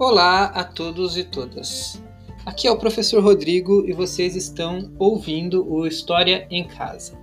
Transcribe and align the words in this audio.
Olá 0.00 0.44
a 0.54 0.64
todos 0.64 1.18
e 1.18 1.24
todas. 1.24 2.02
Aqui 2.46 2.66
é 2.66 2.70
o 2.70 2.78
professor 2.78 3.22
Rodrigo 3.22 3.84
e 3.86 3.92
vocês 3.92 4.34
estão 4.34 4.90
ouvindo 4.98 5.70
o 5.70 5.86
História 5.86 6.46
em 6.50 6.66
Casa. 6.66 7.18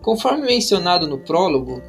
Conforme 0.00 0.46
mencionado 0.46 1.06
no 1.06 1.18
prólogo, 1.18 1.82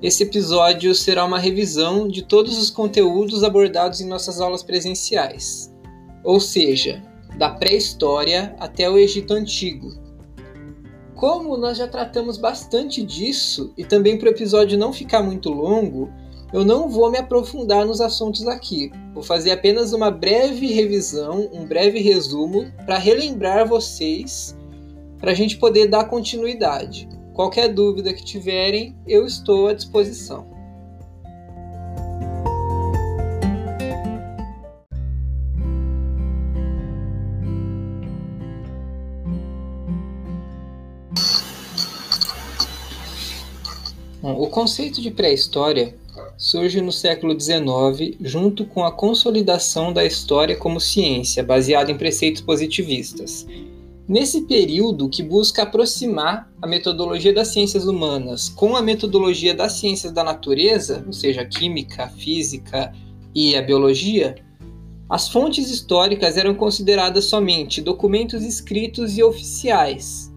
esse 0.00 0.22
episódio 0.22 0.94
será 0.94 1.22
uma 1.26 1.38
revisão 1.38 2.08
de 2.08 2.22
todos 2.22 2.56
os 2.56 2.70
conteúdos 2.70 3.44
abordados 3.44 4.00
em 4.00 4.08
nossas 4.08 4.40
aulas 4.40 4.62
presenciais, 4.62 5.70
ou 6.24 6.40
seja, 6.40 7.02
da 7.36 7.50
pré-história 7.50 8.56
até 8.58 8.88
o 8.88 8.96
Egito 8.96 9.34
Antigo. 9.34 9.92
Como 11.14 11.58
nós 11.58 11.76
já 11.76 11.86
tratamos 11.86 12.38
bastante 12.38 13.02
disso 13.02 13.70
e 13.76 13.84
também 13.84 14.16
para 14.16 14.28
o 14.28 14.32
episódio 14.32 14.78
não 14.78 14.94
ficar 14.94 15.22
muito 15.22 15.50
longo, 15.50 16.10
eu 16.52 16.66
não 16.66 16.86
vou 16.86 17.10
me 17.10 17.16
aprofundar 17.16 17.86
nos 17.86 18.00
assuntos 18.00 18.46
aqui. 18.46 18.92
Vou 19.14 19.22
fazer 19.22 19.52
apenas 19.52 19.94
uma 19.94 20.10
breve 20.10 20.66
revisão, 20.66 21.48
um 21.50 21.64
breve 21.64 21.98
resumo 22.00 22.70
para 22.84 22.98
relembrar 22.98 23.66
vocês, 23.66 24.54
para 25.18 25.30
a 25.30 25.34
gente 25.34 25.56
poder 25.56 25.86
dar 25.86 26.04
continuidade. 26.04 27.08
Qualquer 27.32 27.72
dúvida 27.72 28.12
que 28.12 28.22
tiverem, 28.22 28.94
eu 29.06 29.24
estou 29.24 29.68
à 29.68 29.72
disposição. 29.72 30.46
Bom, 44.20 44.34
o 44.34 44.48
conceito 44.48 45.00
de 45.00 45.10
pré-história 45.10 45.96
surge 46.42 46.80
no 46.80 46.90
século 46.90 47.40
XIX 47.40 48.16
junto 48.20 48.64
com 48.64 48.84
a 48.84 48.90
consolidação 48.90 49.92
da 49.92 50.04
história 50.04 50.56
como 50.56 50.80
ciência, 50.80 51.40
baseada 51.40 51.92
em 51.92 51.96
preceitos 51.96 52.42
positivistas. 52.42 53.46
Nesse 54.08 54.40
período 54.48 55.08
que 55.08 55.22
busca 55.22 55.62
aproximar 55.62 56.52
a 56.60 56.66
metodologia 56.66 57.32
das 57.32 57.46
ciências 57.46 57.86
humanas 57.86 58.48
com 58.48 58.74
a 58.74 58.82
metodologia 58.82 59.54
das 59.54 59.74
ciências 59.74 60.10
da 60.10 60.24
natureza, 60.24 61.04
ou 61.06 61.12
seja, 61.12 61.42
a 61.42 61.46
química, 61.46 62.06
a 62.06 62.08
física 62.08 62.92
e 63.32 63.54
a 63.54 63.62
biologia, 63.62 64.34
as 65.08 65.28
fontes 65.28 65.70
históricas 65.70 66.36
eram 66.36 66.56
consideradas 66.56 67.26
somente 67.26 67.80
documentos 67.80 68.42
escritos 68.42 69.16
e 69.16 69.22
oficiais, 69.22 70.34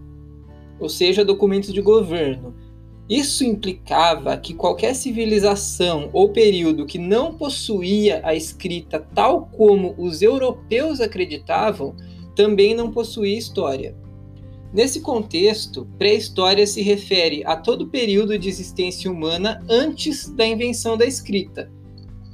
ou 0.78 0.88
seja, 0.88 1.24
documentos 1.24 1.72
de 1.72 1.80
governo 1.80 2.54
isso 3.08 3.44
implicava 3.44 4.36
que 4.36 4.52
qualquer 4.52 4.94
civilização 4.94 6.10
ou 6.12 6.30
período 6.30 6.86
que 6.86 6.98
não 6.98 7.34
possuía 7.34 8.20
a 8.24 8.34
escrita 8.34 9.06
tal 9.14 9.46
como 9.46 9.94
os 9.96 10.22
europeus 10.22 11.00
acreditavam, 11.00 11.94
também 12.34 12.74
não 12.74 12.90
possuía 12.90 13.38
história. 13.38 13.96
Nesse 14.72 15.00
contexto, 15.00 15.88
pré-história 15.96 16.66
se 16.66 16.82
refere 16.82 17.44
a 17.46 17.56
todo 17.56 17.88
período 17.88 18.36
de 18.36 18.48
existência 18.48 19.10
humana 19.10 19.64
antes 19.68 20.28
da 20.28 20.44
invenção 20.44 20.96
da 20.96 21.06
escrita, 21.06 21.70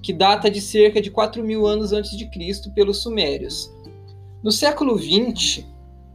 que 0.03 0.13
data 0.13 0.51
de 0.51 0.61
cerca 0.61 1.01
de 1.01 1.11
4 1.11 1.45
mil 1.45 1.67
anos 1.67 1.93
antes 1.93 2.17
de 2.17 2.29
Cristo 2.31 2.73
pelos 2.75 3.03
sumérios. 3.03 3.71
No 4.43 4.51
século 4.51 4.99
XX, 4.99 5.65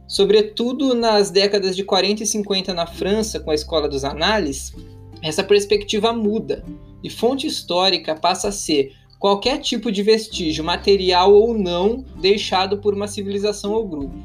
Sobretudo 0.08 0.94
nas 0.94 1.30
décadas 1.30 1.76
de 1.76 1.84
40 1.84 2.22
e 2.22 2.26
50 2.26 2.72
na 2.72 2.86
França, 2.86 3.38
com 3.38 3.50
a 3.50 3.54
Escola 3.54 3.86
dos 3.86 4.04
Análises, 4.04 4.74
essa 5.22 5.44
perspectiva 5.44 6.14
muda 6.14 6.64
e 7.04 7.10
fonte 7.10 7.46
histórica 7.46 8.14
passa 8.14 8.48
a 8.48 8.52
ser 8.52 8.92
qualquer 9.18 9.58
tipo 9.58 9.92
de 9.92 10.02
vestígio, 10.02 10.64
material 10.64 11.34
ou 11.34 11.52
não, 11.52 12.04
deixado 12.20 12.78
por 12.78 12.94
uma 12.94 13.06
civilização 13.06 13.72
ou 13.72 13.86
grupo. 13.86 14.16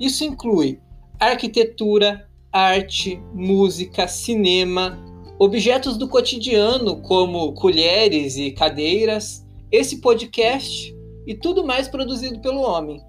Isso 0.00 0.24
inclui 0.24 0.80
arquitetura, 1.20 2.26
arte, 2.50 3.20
música, 3.34 4.08
cinema, 4.08 4.98
objetos 5.38 5.98
do 5.98 6.08
cotidiano 6.08 6.96
como 7.02 7.52
colheres 7.52 8.38
e 8.38 8.52
cadeiras, 8.52 9.46
esse 9.70 10.00
podcast 10.00 10.94
e 11.26 11.34
tudo 11.34 11.66
mais 11.66 11.88
produzido 11.88 12.40
pelo 12.40 12.60
homem. 12.60 13.02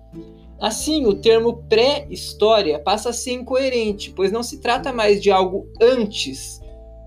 Assim, 0.60 1.06
o 1.06 1.14
termo 1.14 1.64
pré-história 1.70 2.80
passa 2.80 3.10
a 3.10 3.14
ser 3.14 3.34
incoerente, 3.34 4.12
pois 4.16 4.32
não 4.32 4.42
se 4.42 4.60
trata 4.60 4.92
mais 4.92 5.22
de 5.22 5.30
algo 5.30 5.68
antes, 5.80 6.60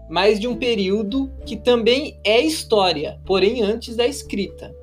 mas 0.08 0.38
de 0.38 0.46
um 0.46 0.56
período 0.56 1.30
que 1.44 1.56
também 1.56 2.18
é 2.24 2.40
história, 2.40 3.20
porém 3.26 3.62
antes 3.62 3.96
da 3.96 4.06
escrita. 4.06 4.74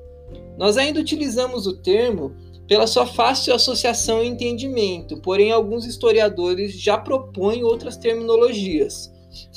Nós 0.58 0.76
ainda 0.76 1.00
utilizamos 1.00 1.66
o 1.66 1.78
termo 1.78 2.34
pela 2.66 2.86
sua 2.86 3.06
fácil 3.06 3.54
associação 3.54 4.22
e 4.22 4.28
entendimento, 4.28 5.16
porém 5.22 5.50
alguns 5.50 5.86
historiadores 5.86 6.78
já 6.78 6.98
propõem 6.98 7.64
outras 7.64 7.96
terminologias, 7.96 9.10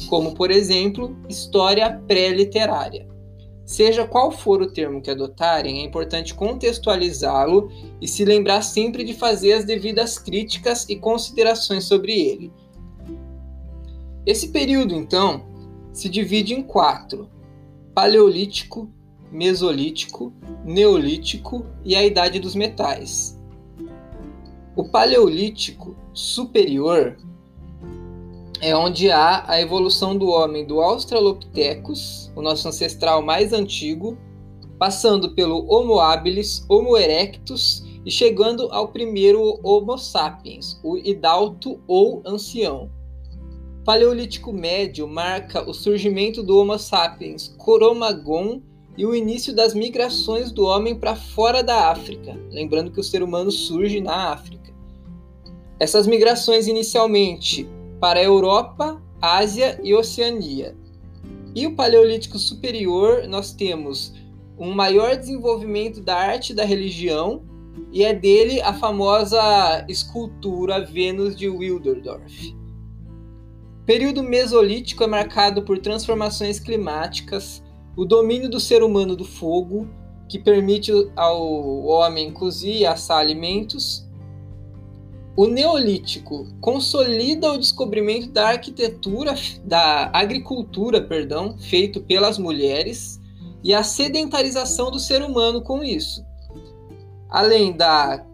como 0.08 0.34
por 0.34 0.50
exemplo, 0.50 1.18
história 1.28 2.02
pré-literária. 2.08 3.11
Seja 3.66 4.06
qual 4.06 4.32
for 4.32 4.62
o 4.62 4.72
termo 4.72 5.02
que 5.02 5.12
adotarem, 5.12 5.80
é 5.80 5.84
importante 5.84 6.34
contextualizá-lo 6.34 7.72
e 8.02 8.08
se 8.08 8.26
lembrar 8.26 8.62
sempre 8.62 9.04
de 9.04 9.14
fazer 9.14 9.54
as 9.54 9.66
devidas 9.66 10.18
críticas 10.18 10.88
e 10.90 10.96
considerações 10.96 11.86
sobre 11.86 12.14
ele. 12.20 12.52
Esse 14.26 14.50
período, 14.50 14.94
então, 14.94 15.46
se 15.94 16.10
divide 16.10 16.54
em 16.54 16.62
quatro: 16.62 17.30
Paleolítico, 17.94 18.90
Mesolítico, 19.32 20.34
Neolítico 20.66 21.66
e 21.84 21.96
a 21.96 22.06
Idade 22.06 22.40
dos 22.40 22.56
Metais. 22.56 23.40
O 24.76 24.90
Paleolítico 24.90 25.96
superior 26.14 27.18
é 28.62 28.76
onde 28.76 29.10
há 29.10 29.44
a 29.48 29.60
evolução 29.60 30.16
do 30.16 30.30
homem 30.30 30.64
do 30.64 30.82
Australopithecus, 30.82 32.32
o 32.36 32.44
nosso 32.44 32.68
ancestral 32.68 33.20
mais 33.24 33.52
antigo, 33.54 34.16
passando 34.78 35.32
pelo 35.34 35.66
Homo 35.68 36.00
habilis, 36.00 36.64
Homo 36.70 36.96
erectus 36.96 37.84
e 38.06 38.12
chegando 38.12 38.68
ao 38.72 38.90
primeiro 38.90 39.60
Homo 39.64 39.98
sapiens, 39.98 40.80
o 40.84 40.96
idalto 40.96 41.82
ou 41.88 42.22
ancião. 42.24 42.92
Paleolítico 43.84 44.54
Médio 44.54 45.08
marca 45.08 45.68
o 45.68 45.74
surgimento 45.74 46.44
do 46.44 46.56
Homo 46.60 46.78
sapiens 46.78 47.56
Coromagon 47.58 48.62
e 48.96 49.08
o 49.08 49.16
início 49.16 49.56
das 49.56 49.74
migrações 49.74 50.52
do 50.52 50.66
homem 50.66 50.94
para 50.94 51.16
fora 51.16 51.64
da 51.64 51.90
África, 51.90 52.40
lembrando 52.52 52.92
que 52.92 53.00
o 53.00 53.04
ser 53.04 53.24
humano 53.24 53.50
surge 53.50 54.00
na 54.00 54.32
África. 54.32 54.72
Essas 55.80 56.06
migrações 56.06 56.68
inicialmente 56.68 57.68
para 58.02 58.20
a 58.20 58.24
Europa, 58.24 59.00
Ásia 59.22 59.80
e 59.84 59.94
Oceania. 59.94 60.76
E 61.54 61.68
o 61.68 61.76
Paleolítico 61.76 62.40
Superior, 62.40 63.28
nós 63.28 63.54
temos 63.54 64.16
um 64.58 64.74
maior 64.74 65.16
desenvolvimento 65.16 66.02
da 66.02 66.16
arte 66.16 66.52
e 66.52 66.56
da 66.56 66.66
religião, 66.66 67.44
e 67.92 68.04
é 68.04 68.12
dele 68.12 68.60
a 68.62 68.74
famosa 68.74 69.86
escultura 69.88 70.84
Vênus 70.84 71.36
de 71.36 71.48
Wilderdorf. 71.48 72.56
O 73.82 73.86
período 73.86 74.24
Mesolítico 74.24 75.04
é 75.04 75.08
marcado 75.08 75.62
por 75.62 75.78
transformações 75.78 76.60
climáticas, 76.60 77.64
o 77.96 78.04
domínio 78.04 78.50
do 78.50 78.60
ser 78.60 78.82
humano 78.82 79.16
do 79.16 79.26
fogo, 79.26 79.88
que 80.28 80.40
permite 80.40 80.92
ao 81.16 81.84
homem 81.84 82.32
cozir 82.32 82.78
e 82.78 82.86
assar 82.86 83.20
alimentos, 83.20 84.10
o 85.36 85.48
Neolítico 85.48 86.48
consolida 86.60 87.54
o 87.54 87.58
descobrimento 87.58 88.30
da 88.30 88.50
arquitetura, 88.50 89.34
da 89.64 90.10
agricultura, 90.14 91.02
perdão, 91.02 91.58
feito 91.58 92.02
pelas 92.02 92.38
mulheres 92.38 93.20
e 93.64 93.74
a 93.74 93.82
sedentarização 93.82 94.92
do 94.92 95.00
ser 95.00 95.24
humano 95.24 95.62
com 95.62 95.84
isso. 95.84 96.26
Além 97.30 97.72
da 97.72 98.26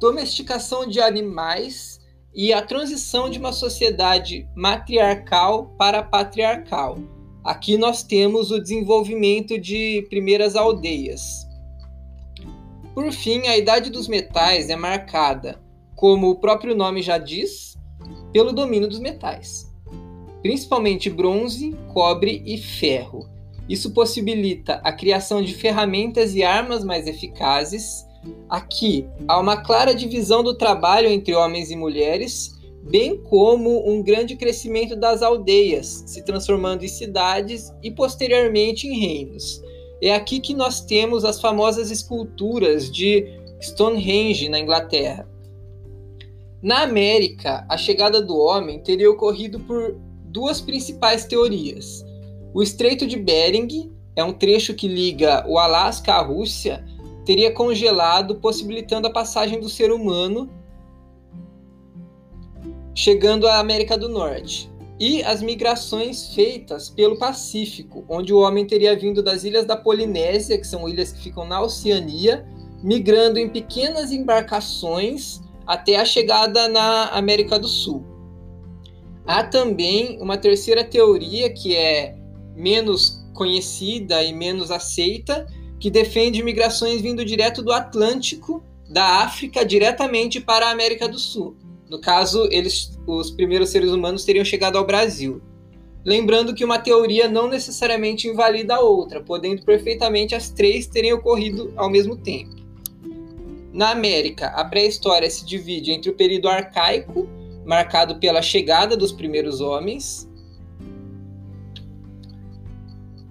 domesticação 0.00 0.86
de 0.86 1.00
animais 1.00 2.00
e 2.34 2.52
a 2.52 2.60
transição 2.60 3.30
de 3.30 3.38
uma 3.38 3.52
sociedade 3.52 4.48
matriarcal 4.56 5.66
para 5.78 6.02
patriarcal. 6.02 6.98
Aqui 7.44 7.76
nós 7.76 8.02
temos 8.02 8.50
o 8.50 8.60
desenvolvimento 8.60 9.60
de 9.60 10.04
primeiras 10.08 10.56
aldeias. 10.56 11.46
Por 12.94 13.12
fim, 13.12 13.46
a 13.46 13.56
idade 13.56 13.90
dos 13.90 14.08
metais 14.08 14.70
é 14.70 14.76
marcada 14.76 15.62
como 16.02 16.30
o 16.30 16.34
próprio 16.34 16.74
nome 16.74 17.00
já 17.00 17.16
diz, 17.16 17.78
pelo 18.32 18.52
domínio 18.52 18.88
dos 18.88 18.98
metais, 18.98 19.72
principalmente 20.42 21.08
bronze, 21.08 21.76
cobre 21.94 22.42
e 22.44 22.58
ferro. 22.58 23.30
Isso 23.68 23.92
possibilita 23.92 24.80
a 24.82 24.92
criação 24.92 25.40
de 25.40 25.54
ferramentas 25.54 26.34
e 26.34 26.42
armas 26.42 26.82
mais 26.82 27.06
eficazes. 27.06 28.04
Aqui 28.48 29.06
há 29.28 29.38
uma 29.38 29.58
clara 29.58 29.94
divisão 29.94 30.42
do 30.42 30.58
trabalho 30.58 31.08
entre 31.08 31.36
homens 31.36 31.70
e 31.70 31.76
mulheres, 31.76 32.50
bem 32.82 33.16
como 33.16 33.88
um 33.88 34.02
grande 34.02 34.34
crescimento 34.34 34.96
das 34.96 35.22
aldeias, 35.22 36.02
se 36.04 36.24
transformando 36.24 36.84
em 36.84 36.88
cidades 36.88 37.72
e 37.80 37.92
posteriormente 37.92 38.88
em 38.88 38.98
reinos. 38.98 39.62
É 40.02 40.12
aqui 40.12 40.40
que 40.40 40.52
nós 40.52 40.80
temos 40.80 41.24
as 41.24 41.40
famosas 41.40 41.92
esculturas 41.92 42.90
de 42.90 43.24
Stonehenge, 43.60 44.48
na 44.48 44.58
Inglaterra. 44.58 45.30
Na 46.62 46.82
América, 46.82 47.66
a 47.68 47.76
chegada 47.76 48.22
do 48.22 48.38
homem 48.38 48.78
teria 48.78 49.10
ocorrido 49.10 49.58
por 49.58 49.96
duas 50.26 50.60
principais 50.60 51.24
teorias. 51.24 52.04
O 52.54 52.62
Estreito 52.62 53.04
de 53.06 53.16
Bering 53.16 53.92
é 54.14 54.22
um 54.22 54.32
trecho 54.32 54.72
que 54.72 54.86
liga 54.86 55.44
o 55.48 55.58
Alasca 55.58 56.14
à 56.14 56.22
Rússia, 56.22 56.84
teria 57.24 57.52
congelado, 57.52 58.36
possibilitando 58.36 59.08
a 59.08 59.12
passagem 59.12 59.58
do 59.58 59.68
ser 59.68 59.90
humano 59.90 60.48
chegando 62.94 63.48
à 63.48 63.58
América 63.58 63.96
do 63.96 64.08
Norte. 64.08 64.70
E 65.00 65.22
as 65.24 65.42
migrações 65.42 66.32
feitas 66.34 66.88
pelo 66.88 67.18
Pacífico, 67.18 68.04
onde 68.08 68.32
o 68.32 68.38
homem 68.38 68.64
teria 68.66 68.96
vindo 68.96 69.22
das 69.22 69.42
ilhas 69.42 69.64
da 69.64 69.76
Polinésia, 69.76 70.58
que 70.58 70.66
são 70.66 70.88
ilhas 70.88 71.10
que 71.10 71.22
ficam 71.22 71.44
na 71.44 71.60
Oceania, 71.60 72.46
migrando 72.82 73.38
em 73.38 73.48
pequenas 73.48 74.12
embarcações 74.12 75.40
até 75.72 75.96
a 75.96 76.04
chegada 76.04 76.68
na 76.68 77.06
América 77.06 77.58
do 77.58 77.66
Sul. 77.66 78.04
Há 79.26 79.42
também 79.42 80.18
uma 80.20 80.36
terceira 80.36 80.84
teoria 80.84 81.48
que 81.48 81.74
é 81.74 82.14
menos 82.54 83.24
conhecida 83.32 84.22
e 84.22 84.34
menos 84.34 84.70
aceita, 84.70 85.46
que 85.80 85.90
defende 85.90 86.42
migrações 86.42 87.00
vindo 87.00 87.24
direto 87.24 87.62
do 87.62 87.72
Atlântico, 87.72 88.62
da 88.86 89.22
África, 89.22 89.64
diretamente 89.64 90.40
para 90.40 90.66
a 90.66 90.70
América 90.72 91.08
do 91.08 91.18
Sul. 91.18 91.56
No 91.88 91.98
caso, 91.98 92.46
eles, 92.50 92.98
os 93.06 93.30
primeiros 93.30 93.70
seres 93.70 93.92
humanos 93.92 94.26
teriam 94.26 94.44
chegado 94.44 94.76
ao 94.76 94.86
Brasil. 94.86 95.40
Lembrando 96.04 96.54
que 96.54 96.66
uma 96.66 96.78
teoria 96.78 97.28
não 97.28 97.48
necessariamente 97.48 98.28
invalida 98.28 98.74
a 98.74 98.80
outra, 98.80 99.22
podendo 99.22 99.64
perfeitamente 99.64 100.34
as 100.34 100.50
três 100.50 100.86
terem 100.86 101.14
ocorrido 101.14 101.72
ao 101.76 101.88
mesmo 101.88 102.14
tempo. 102.14 102.61
Na 103.72 103.90
América, 103.90 104.48
a 104.48 104.64
pré-história 104.64 105.30
se 105.30 105.46
divide 105.46 105.92
entre 105.92 106.10
o 106.10 106.14
período 106.14 106.48
arcaico, 106.48 107.26
marcado 107.64 108.16
pela 108.16 108.42
chegada 108.42 108.96
dos 108.96 109.12
primeiros 109.12 109.60
homens, 109.60 110.28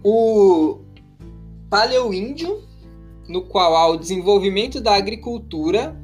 o 0.04 0.80
Paleoíndio, 1.70 2.64
no 3.28 3.44
qual 3.44 3.76
há 3.76 3.88
o 3.88 3.98
desenvolvimento 3.98 4.82
da 4.82 4.96
agricultura, 4.96 5.96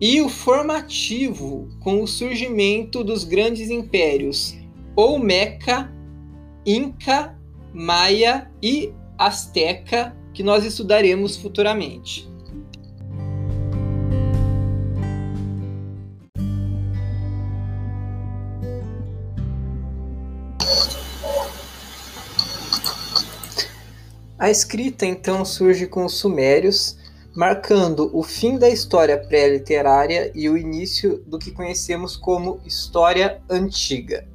e 0.00 0.20
o 0.20 0.28
formativo, 0.28 1.68
com 1.80 2.02
o 2.02 2.06
surgimento 2.06 3.04
dos 3.04 3.22
grandes 3.22 3.70
impérios 3.70 4.56
Olmeca, 4.96 5.92
Inca, 6.66 7.38
Maia 7.72 8.50
e 8.62 8.92
Azteca, 9.16 10.16
que 10.32 10.42
nós 10.42 10.64
estudaremos 10.64 11.36
futuramente. 11.36 12.28
A 24.44 24.50
escrita 24.50 25.06
então 25.06 25.42
surge 25.42 25.86
com 25.86 26.04
os 26.04 26.18
sumérios, 26.18 26.98
marcando 27.34 28.10
o 28.12 28.22
fim 28.22 28.58
da 28.58 28.68
história 28.68 29.16
pré-literária 29.16 30.30
e 30.34 30.50
o 30.50 30.58
início 30.58 31.24
do 31.26 31.38
que 31.38 31.50
conhecemos 31.50 32.14
como 32.14 32.60
história 32.62 33.40
antiga. 33.48 34.28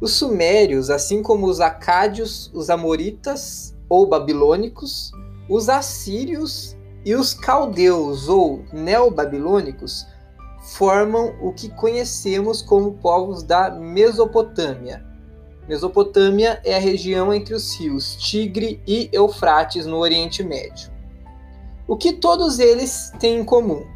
Os 0.00 0.14
sumérios, 0.14 0.90
assim 0.90 1.22
como 1.22 1.46
os 1.46 1.60
acádios, 1.60 2.50
os 2.52 2.68
amoritas 2.68 3.76
ou 3.88 4.08
babilônicos, 4.08 5.12
os 5.48 5.68
assírios 5.68 6.76
e 7.04 7.14
os 7.14 7.32
caldeus 7.32 8.28
ou 8.28 8.64
neobabilônicos 8.72 10.04
formam 10.74 11.36
o 11.40 11.52
que 11.52 11.68
conhecemos 11.68 12.60
como 12.60 12.94
povos 12.94 13.44
da 13.44 13.70
Mesopotâmia, 13.70 15.11
Mesopotâmia 15.68 16.60
é 16.64 16.74
a 16.74 16.80
região 16.80 17.32
entre 17.32 17.54
os 17.54 17.78
rios 17.78 18.16
Tigre 18.16 18.82
e 18.86 19.08
Eufrates 19.12 19.86
no 19.86 19.98
Oriente 19.98 20.42
Médio. 20.42 20.90
O 21.86 21.96
que 21.96 22.12
todos 22.12 22.58
eles 22.58 23.12
têm 23.20 23.40
em 23.40 23.44
comum? 23.44 23.86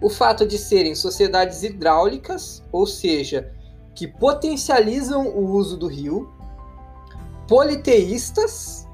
O 0.00 0.08
fato 0.08 0.46
de 0.46 0.58
serem 0.58 0.94
sociedades 0.94 1.62
hidráulicas, 1.62 2.62
ou 2.72 2.86
seja, 2.86 3.52
que 3.94 4.06
potencializam 4.06 5.28
o 5.28 5.50
uso 5.50 5.76
do 5.76 5.86
rio, 5.86 6.32
politeístas 7.46 8.86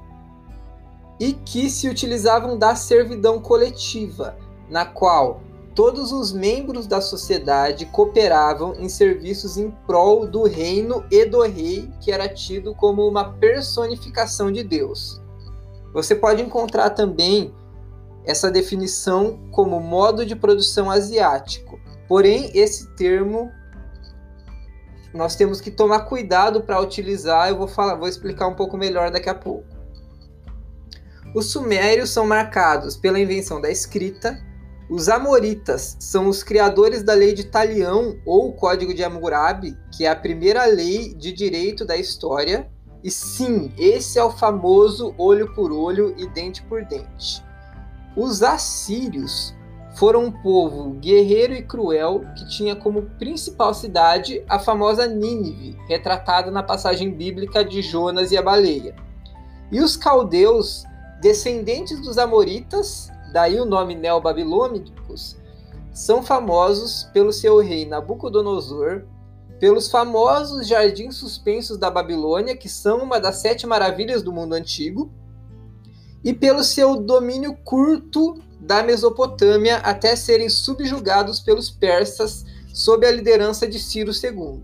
e 1.19 1.33
que 1.33 1.69
se 1.69 1.87
utilizavam 1.87 2.57
da 2.57 2.75
servidão 2.75 3.39
coletiva, 3.39 4.37
na 4.69 4.85
qual 4.85 5.41
todos 5.75 6.11
os 6.11 6.31
membros 6.31 6.87
da 6.87 6.99
sociedade 7.01 7.85
cooperavam 7.85 8.75
em 8.75 8.89
serviços 8.89 9.57
em 9.57 9.71
prol 9.87 10.27
do 10.27 10.43
reino 10.43 11.05
e 11.09 11.25
do 11.25 11.41
rei, 11.41 11.89
que 12.01 12.11
era 12.11 12.27
tido 12.27 12.75
como 12.75 13.07
uma 13.07 13.33
personificação 13.33 14.51
de 14.51 14.63
Deus. 14.63 15.21
Você 15.93 16.15
pode 16.15 16.41
encontrar 16.41 16.91
também 16.91 17.53
essa 18.25 18.51
definição 18.51 19.39
como 19.51 19.79
modo 19.79 20.25
de 20.25 20.35
produção 20.35 20.89
asiático. 20.91 21.79
Porém, 22.07 22.51
esse 22.53 22.87
termo 22.95 23.51
nós 25.13 25.35
temos 25.35 25.59
que 25.59 25.69
tomar 25.69 26.01
cuidado 26.01 26.61
para 26.61 26.79
utilizar, 26.79 27.49
eu 27.49 27.57
vou 27.57 27.67
falar, 27.67 27.95
vou 27.95 28.07
explicar 28.07 28.47
um 28.47 28.55
pouco 28.55 28.77
melhor 28.77 29.11
daqui 29.11 29.29
a 29.29 29.35
pouco. 29.35 29.65
Os 31.35 31.51
sumérios 31.51 32.09
são 32.09 32.25
marcados 32.25 32.95
pela 32.95 33.19
invenção 33.19 33.59
da 33.59 33.69
escrita, 33.69 34.37
os 34.91 35.07
Amoritas 35.07 35.95
são 36.01 36.27
os 36.27 36.43
criadores 36.43 37.01
da 37.01 37.13
lei 37.13 37.33
de 37.33 37.45
Talião 37.45 38.19
ou 38.25 38.51
Código 38.51 38.93
de 38.93 39.01
Hammurabi, 39.01 39.77
que 39.89 40.05
é 40.05 40.09
a 40.09 40.15
primeira 40.17 40.65
lei 40.65 41.13
de 41.13 41.31
direito 41.31 41.85
da 41.85 41.95
história. 41.95 42.69
E 43.01 43.09
sim, 43.09 43.71
esse 43.77 44.19
é 44.19 44.23
o 44.23 44.31
famoso 44.31 45.15
olho 45.17 45.55
por 45.55 45.71
olho 45.71 46.13
e 46.17 46.27
dente 46.27 46.61
por 46.63 46.83
dente. 46.83 47.41
Os 48.17 48.43
assírios 48.43 49.55
foram 49.95 50.25
um 50.25 50.31
povo 50.31 50.89
guerreiro 50.95 51.53
e 51.53 51.63
cruel 51.63 52.25
que 52.35 52.49
tinha 52.49 52.75
como 52.75 53.03
principal 53.17 53.73
cidade 53.73 54.43
a 54.49 54.59
famosa 54.59 55.07
Nínive, 55.07 55.77
retratada 55.87 56.51
na 56.51 56.63
passagem 56.63 57.11
bíblica 57.11 57.63
de 57.63 57.81
Jonas 57.81 58.33
e 58.33 58.37
a 58.37 58.41
baleia. 58.41 58.93
E 59.71 59.79
os 59.79 59.95
caldeus, 59.95 60.83
descendentes 61.21 62.01
dos 62.01 62.17
amoritas, 62.17 63.09
daí 63.31 63.59
o 63.59 63.65
nome 63.65 63.95
neobabilônicos, 63.95 65.37
são 65.93 66.23
famosos 66.23 67.09
pelo 67.13 67.33
seu 67.33 67.59
rei 67.59 67.85
Nabucodonosor, 67.85 69.03
pelos 69.59 69.89
famosos 69.89 70.67
jardins 70.67 71.15
suspensos 71.15 71.77
da 71.77 71.91
Babilônia, 71.91 72.55
que 72.55 72.69
são 72.69 72.99
uma 72.99 73.19
das 73.19 73.37
sete 73.37 73.67
maravilhas 73.67 74.23
do 74.23 74.33
mundo 74.33 74.53
antigo, 74.53 75.11
e 76.23 76.33
pelo 76.33 76.63
seu 76.63 76.95
domínio 76.97 77.55
curto 77.63 78.39
da 78.59 78.83
Mesopotâmia 78.83 79.77
até 79.77 80.15
serem 80.15 80.49
subjugados 80.49 81.39
pelos 81.39 81.69
persas 81.69 82.45
sob 82.73 83.05
a 83.05 83.11
liderança 83.11 83.67
de 83.67 83.79
Ciro 83.79 84.11
II. 84.11 84.63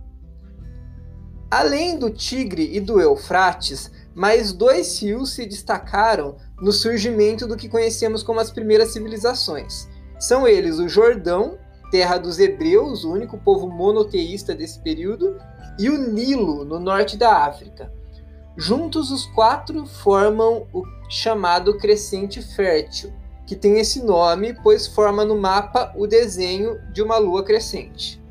Além 1.49 1.97
do 1.97 2.09
Tigre 2.09 2.75
e 2.75 2.79
do 2.79 2.99
Eufrates, 2.99 3.91
mais 4.13 4.51
dois 4.51 4.99
rios 4.99 5.33
se 5.33 5.45
destacaram 5.45 6.35
no 6.61 6.71
surgimento 6.71 7.47
do 7.47 7.55
que 7.55 7.69
conhecemos 7.69 8.23
como 8.23 8.39
as 8.39 8.51
primeiras 8.51 8.89
civilizações. 8.89 9.87
São 10.19 10.47
eles 10.47 10.79
o 10.79 10.89
Jordão, 10.89 11.57
terra 11.91 12.17
dos 12.17 12.39
hebreus, 12.39 13.03
o 13.03 13.11
único 13.11 13.37
povo 13.37 13.67
monoteísta 13.67 14.55
desse 14.55 14.79
período, 14.79 15.37
e 15.79 15.89
o 15.89 16.11
Nilo, 16.11 16.65
no 16.65 16.79
norte 16.79 17.15
da 17.15 17.45
África. 17.45 17.91
Juntos, 18.55 19.11
os 19.11 19.27
quatro 19.27 19.85
formam 19.85 20.65
o 20.73 20.83
chamado 21.09 21.77
crescente 21.77 22.41
fértil, 22.41 23.13
que 23.45 23.55
tem 23.55 23.79
esse 23.79 24.03
nome 24.03 24.53
pois 24.63 24.87
forma 24.87 25.23
no 25.23 25.37
mapa 25.39 25.93
o 25.95 26.07
desenho 26.07 26.77
de 26.91 27.01
uma 27.03 27.17
lua 27.17 27.43
crescente. 27.43 28.21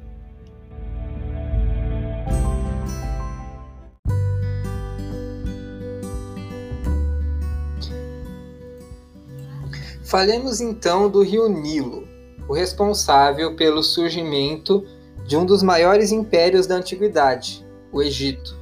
Falemos 10.06 10.60
então 10.60 11.10
do 11.10 11.20
rio 11.20 11.48
Nilo, 11.48 12.06
o 12.48 12.54
responsável 12.54 13.56
pelo 13.56 13.82
surgimento 13.82 14.86
de 15.26 15.36
um 15.36 15.44
dos 15.44 15.64
maiores 15.64 16.12
impérios 16.12 16.64
da 16.64 16.76
antiguidade, 16.76 17.66
o 17.92 18.00
Egito. 18.00 18.56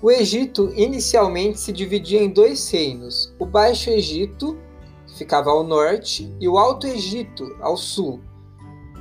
O 0.00 0.08
Egito 0.08 0.72
inicialmente 0.76 1.58
se 1.58 1.72
dividia 1.72 2.22
em 2.22 2.30
dois 2.30 2.70
reinos: 2.70 3.34
o 3.40 3.44
Baixo 3.44 3.90
Egito, 3.90 4.56
que 5.04 5.18
ficava 5.18 5.50
ao 5.50 5.64
norte, 5.64 6.32
e 6.38 6.48
o 6.48 6.56
Alto 6.56 6.86
Egito, 6.86 7.56
ao 7.60 7.76
sul. 7.76 8.20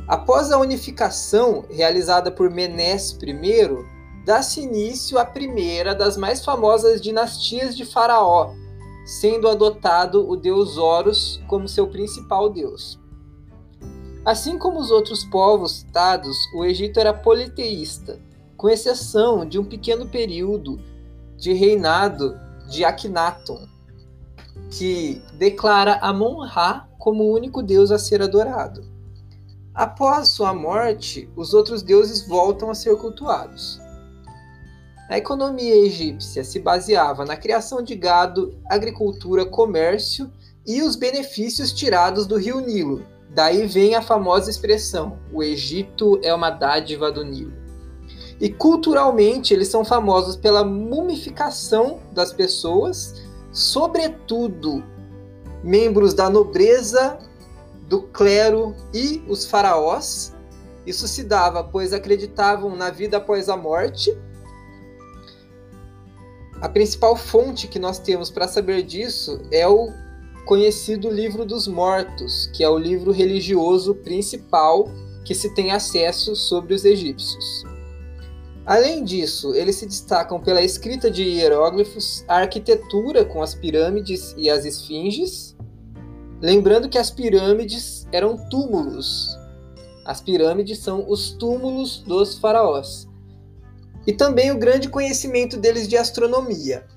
Após 0.07 0.51
a 0.51 0.57
unificação 0.57 1.63
realizada 1.69 2.31
por 2.31 2.49
Menés 2.49 3.15
I, 3.21 4.25
dá-se 4.25 4.61
início 4.61 5.19
à 5.19 5.25
primeira 5.25 5.93
das 5.93 6.17
mais 6.17 6.43
famosas 6.43 6.99
dinastias 6.99 7.77
de 7.77 7.85
Faraó, 7.85 8.51
sendo 9.07 9.47
adotado 9.47 10.29
o 10.29 10.35
deus 10.35 10.77
Horus 10.77 11.41
como 11.47 11.65
seu 11.65 11.87
principal 11.87 12.49
deus. 12.49 12.99
Assim 14.25 14.57
como 14.57 14.81
os 14.81 14.91
outros 14.91 15.23
povos 15.23 15.77
citados, 15.77 16.35
o 16.53 16.65
Egito 16.65 16.99
era 16.99 17.13
politeísta, 17.13 18.19
com 18.57 18.67
exceção 18.67 19.47
de 19.47 19.57
um 19.57 19.63
pequeno 19.63 20.05
período 20.05 20.77
de 21.37 21.53
reinado 21.53 22.37
de 22.69 22.83
Akhenaton, 22.83 23.65
que 24.69 25.21
declara 25.35 25.99
Amon-Ra 26.01 26.89
como 26.99 27.23
o 27.23 27.33
único 27.33 27.63
deus 27.63 27.91
a 27.91 27.97
ser 27.97 28.21
adorado. 28.21 28.83
Após 29.73 30.27
sua 30.29 30.53
morte, 30.53 31.29
os 31.33 31.53
outros 31.53 31.81
deuses 31.81 32.27
voltam 32.27 32.69
a 32.69 32.75
ser 32.75 32.97
cultuados. 32.97 33.79
A 35.09 35.17
economia 35.17 35.73
egípcia 35.73 36.43
se 36.43 36.59
baseava 36.59 37.23
na 37.23 37.37
criação 37.37 37.81
de 37.81 37.95
gado, 37.95 38.57
agricultura, 38.65 39.45
comércio 39.45 40.29
e 40.65 40.81
os 40.81 40.97
benefícios 40.97 41.71
tirados 41.71 42.27
do 42.27 42.35
rio 42.35 42.59
Nilo. 42.59 43.05
Daí 43.29 43.65
vem 43.65 43.95
a 43.95 44.01
famosa 44.01 44.49
expressão: 44.49 45.17
o 45.31 45.41
Egito 45.41 46.19
é 46.21 46.33
uma 46.33 46.49
dádiva 46.49 47.09
do 47.09 47.23
Nilo. 47.23 47.53
E 48.39 48.49
culturalmente 48.49 49.53
eles 49.53 49.69
são 49.69 49.85
famosos 49.85 50.35
pela 50.35 50.63
mumificação 50.63 51.99
das 52.11 52.33
pessoas, 52.33 53.15
sobretudo 53.51 54.83
membros 55.63 56.13
da 56.13 56.29
nobreza, 56.29 57.17
do 57.87 58.01
clero 58.03 58.75
e 58.93 59.23
os 59.29 59.45
faraós. 59.45 60.35
Isso 60.85 61.07
se 61.07 61.23
dava 61.23 61.63
pois 61.63 61.93
acreditavam 61.93 62.75
na 62.75 62.89
vida 62.89 63.17
após 63.17 63.47
a 63.47 63.55
morte 63.55 64.15
a 66.59 66.67
principal 66.67 67.15
fonte 67.15 67.67
que 67.67 67.77
nós 67.77 67.99
temos 67.99 68.31
para 68.31 68.47
saber 68.47 68.81
disso 68.81 69.39
é 69.51 69.67
o 69.67 69.91
conhecido 70.45 71.09
Livro 71.09 71.45
dos 71.45 71.67
Mortos, 71.67 72.49
que 72.53 72.63
é 72.63 72.69
o 72.69 72.77
livro 72.77 73.11
religioso 73.11 73.93
principal 73.93 74.89
que 75.23 75.35
se 75.35 75.53
tem 75.53 75.71
acesso 75.71 76.35
sobre 76.35 76.73
os 76.73 76.83
egípcios. 76.83 77.63
Além 78.65 79.03
disso, 79.03 79.53
eles 79.53 79.75
se 79.75 79.85
destacam 79.85 80.39
pela 80.39 80.61
escrita 80.61 81.11
de 81.11 81.23
hieróglifos, 81.23 82.25
a 82.27 82.37
arquitetura 82.37 83.23
com 83.23 83.41
as 83.41 83.53
pirâmides 83.53 84.33
e 84.35 84.49
as 84.49 84.65
esfinges. 84.65 85.55
Lembrando 86.41 86.89
que 86.89 86.97
as 86.97 87.11
pirâmides 87.11 88.07
eram 88.11 88.35
túmulos. 88.49 89.37
As 90.03 90.21
pirâmides 90.21 90.79
são 90.79 91.09
os 91.09 91.31
túmulos 91.31 91.99
dos 91.99 92.37
faraós 92.37 93.06
e 94.07 94.13
também 94.13 94.49
o 94.51 94.57
grande 94.57 94.87
conhecimento 94.87 95.57
deles 95.57 95.85
de 95.85 95.97
astronomia. 95.97 96.87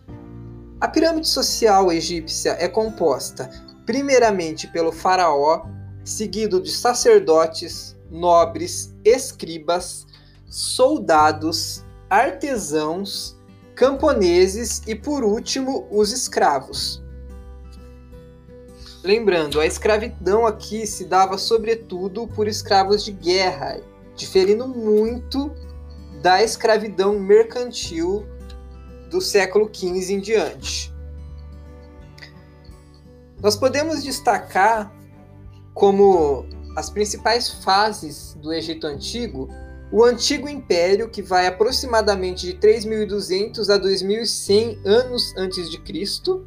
A 0.80 0.86
pirâmide 0.86 1.28
social 1.28 1.92
egípcia 1.92 2.56
é 2.58 2.68
composta 2.68 3.50
primeiramente 3.84 4.68
pelo 4.68 4.92
faraó, 4.92 5.66
seguido 6.04 6.62
de 6.62 6.70
sacerdotes, 6.70 7.96
nobres, 8.08 8.94
escribas, 9.04 10.06
soldados, 10.46 11.84
artesãos, 12.08 13.36
camponeses 13.74 14.80
e, 14.86 14.94
por 14.94 15.24
último, 15.24 15.88
os 15.90 16.12
escravos. 16.12 17.02
Lembrando, 19.02 19.58
a 19.58 19.66
escravidão 19.66 20.46
aqui 20.46 20.86
se 20.86 21.04
dava 21.04 21.36
sobretudo 21.36 22.28
por 22.28 22.46
escravos 22.46 23.04
de 23.04 23.10
guerra, 23.10 23.80
diferindo 24.14 24.68
muito 24.68 25.50
da 26.20 26.42
escravidão 26.42 27.18
mercantil 27.18 28.26
do 29.10 29.20
século 29.20 29.70
XV 29.72 30.14
em 30.14 30.20
diante. 30.20 30.92
Nós 33.42 33.56
podemos 33.56 34.02
destacar 34.02 34.92
como 35.72 36.46
as 36.76 36.90
principais 36.90 37.48
fases 37.48 38.34
do 38.34 38.52
Egito 38.52 38.86
Antigo 38.86 39.48
o 39.92 40.04
Antigo 40.04 40.48
Império, 40.48 41.08
que 41.08 41.20
vai 41.20 41.48
aproximadamente 41.48 42.46
de 42.46 42.54
3.200 42.54 43.68
a 43.70 43.78
2.100 43.78 44.78
anos 44.86 45.34
antes 45.36 45.68
de 45.68 45.80
Cristo, 45.80 46.46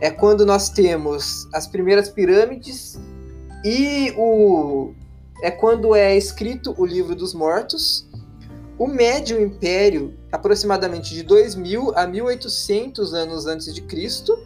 é 0.00 0.10
quando 0.10 0.44
nós 0.44 0.68
temos 0.68 1.48
as 1.54 1.68
primeiras 1.68 2.08
pirâmides 2.08 2.98
e 3.64 4.12
o 4.16 4.94
é 5.44 5.50
quando 5.50 5.94
é 5.94 6.16
escrito 6.16 6.74
o 6.76 6.84
Livro 6.84 7.14
dos 7.14 7.34
Mortos, 7.34 8.08
o 8.82 8.88
Médio 8.88 9.40
Império, 9.40 10.12
aproximadamente 10.32 11.14
de 11.14 11.22
2000 11.22 11.92
a 11.94 12.04
1800 12.04 13.14
anos 13.14 13.46
antes 13.46 13.72
de 13.72 13.80
Cristo, 13.82 14.36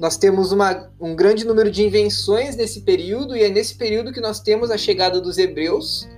nós 0.00 0.16
temos 0.16 0.52
uma, 0.52 0.90
um 0.98 1.14
grande 1.14 1.44
número 1.44 1.70
de 1.70 1.82
invenções 1.82 2.56
nesse 2.56 2.80
período, 2.80 3.36
e 3.36 3.42
é 3.42 3.50
nesse 3.50 3.74
período 3.74 4.10
que 4.10 4.22
nós 4.22 4.40
temos 4.40 4.70
a 4.70 4.78
chegada 4.78 5.20
dos 5.20 5.36
hebreus, 5.36 6.08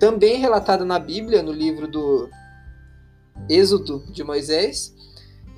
também 0.00 0.38
relatada 0.38 0.82
na 0.82 0.98
Bíblia, 0.98 1.42
no 1.42 1.52
livro 1.52 1.86
do 1.86 2.30
Êxodo 3.50 4.02
de 4.10 4.24
Moisés, 4.24 4.94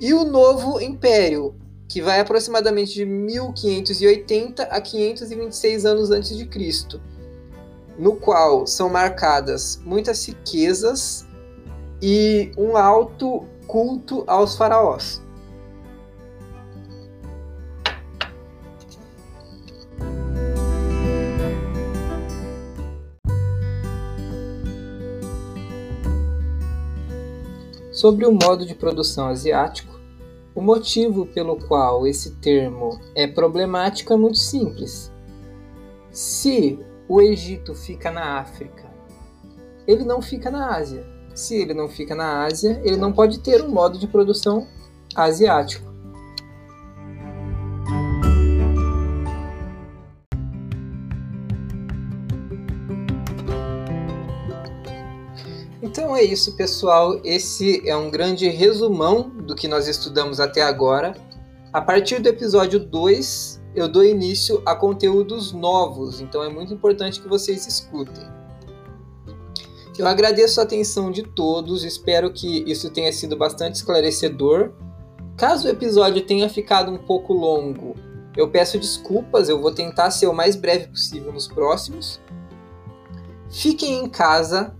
e 0.01 0.13
o 0.13 0.25
Novo 0.25 0.81
Império, 0.81 1.55
que 1.87 2.01
vai 2.01 2.19
aproximadamente 2.19 2.93
de 2.93 3.05
1580 3.05 4.63
a 4.63 4.81
526 4.81 5.85
anos 5.85 6.11
antes 6.11 6.35
de 6.35 6.45
Cristo, 6.45 6.99
no 7.97 8.17
qual 8.17 8.67
são 8.67 8.89
marcadas 8.89 9.81
muitas 9.85 10.27
riquezas 10.27 11.25
e 12.01 12.51
um 12.57 12.77
alto 12.77 13.45
culto 13.65 14.23
aos 14.27 14.55
faraós. 14.55 15.21
Sobre 27.91 28.27
o 28.27 28.31
modo 28.31 28.63
de 28.63 28.75
produção 28.75 29.27
asiático, 29.27 29.99
o 30.53 30.61
motivo 30.61 31.25
pelo 31.25 31.55
qual 31.55 32.05
esse 32.05 32.35
termo 32.35 32.99
é 33.15 33.25
problemático 33.25 34.13
é 34.13 34.15
muito 34.15 34.37
simples. 34.37 35.11
Se 36.11 36.79
o 37.07 37.19
Egito 37.19 37.73
fica 37.73 38.11
na 38.11 38.39
África, 38.39 38.85
ele 39.87 40.03
não 40.03 40.21
fica 40.21 40.51
na 40.51 40.75
Ásia 40.75 41.16
se 41.37 41.55
ele 41.55 41.75
não 41.75 41.87
fica 41.87 42.15
na 42.15 42.45
Ásia, 42.45 42.81
ele 42.83 42.97
não 42.97 43.13
pode 43.13 43.39
ter 43.39 43.63
um 43.63 43.69
modo 43.69 43.99
de 43.99 44.07
produção 44.07 44.67
asiático. 45.15 45.85
Então 55.79 56.15
é 56.15 56.23
isso, 56.23 56.55
pessoal. 56.55 57.21
Esse 57.23 57.87
é 57.87 57.95
um 57.95 58.09
grande 58.09 58.49
resumão 58.49 59.29
do 59.29 59.55
que 59.55 59.67
nós 59.67 59.87
estudamos 59.87 60.39
até 60.39 60.63
agora. 60.63 61.15
A 61.71 61.79
partir 61.79 62.19
do 62.19 62.29
episódio 62.29 62.79
2, 62.79 63.61
eu 63.75 63.87
dou 63.87 64.03
início 64.03 64.59
a 64.65 64.75
conteúdos 64.75 65.51
novos, 65.51 66.19
então 66.19 66.43
é 66.43 66.49
muito 66.49 66.73
importante 66.73 67.21
que 67.21 67.27
vocês 67.27 67.67
escutem. 67.67 68.46
Eu 69.97 70.05
agradeço 70.05 70.59
a 70.59 70.63
atenção 70.63 71.11
de 71.11 71.23
todos, 71.23 71.83
espero 71.83 72.31
que 72.31 72.63
isso 72.69 72.89
tenha 72.91 73.11
sido 73.11 73.35
bastante 73.35 73.75
esclarecedor. 73.75 74.71
Caso 75.35 75.67
o 75.67 75.71
episódio 75.71 76.23
tenha 76.23 76.47
ficado 76.47 76.91
um 76.91 76.97
pouco 76.97 77.33
longo, 77.33 77.95
eu 78.35 78.47
peço 78.47 78.77
desculpas, 78.77 79.49
eu 79.49 79.59
vou 79.59 79.71
tentar 79.71 80.11
ser 80.11 80.27
o 80.27 80.33
mais 80.33 80.55
breve 80.55 80.87
possível 80.87 81.33
nos 81.33 81.47
próximos. 81.47 82.19
Fiquem 83.49 84.03
em 84.03 84.07
casa, 84.07 84.75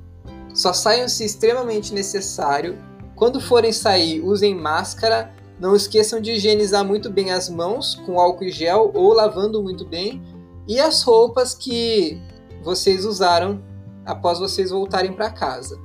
só 0.54 0.72
saiam 0.72 1.10
se 1.10 1.26
extremamente 1.26 1.92
necessário. 1.92 2.78
Quando 3.16 3.42
forem 3.42 3.72
sair, 3.72 4.22
usem 4.22 4.56
máscara. 4.56 5.34
Não 5.60 5.76
esqueçam 5.76 6.22
de 6.22 6.34
higienizar 6.34 6.86
muito 6.86 7.10
bem 7.10 7.32
as 7.32 7.50
mãos 7.50 7.96
com 8.06 8.20
álcool 8.20 8.44
e 8.44 8.52
gel 8.52 8.92
ou 8.94 9.12
lavando 9.12 9.64
muito 9.64 9.84
bem. 9.84 10.22
E 10.68 10.80
as 10.80 11.02
roupas 11.02 11.56
que 11.56 12.22
vocês 12.62 13.06
usaram 13.06 13.60
após 14.08 14.40
vocês 14.40 14.72
voltarem 14.72 15.14
para 15.14 15.30
casa. 15.30 15.78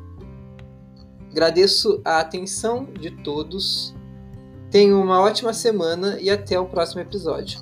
Agradeço 1.30 2.00
a 2.04 2.20
atenção 2.20 2.84
de 2.84 3.10
todos. 3.10 3.94
Tenham 4.70 5.02
uma 5.02 5.20
ótima 5.20 5.52
semana 5.52 6.18
e 6.20 6.30
até 6.30 6.58
o 6.58 6.66
próximo 6.66 7.00
episódio. 7.00 7.60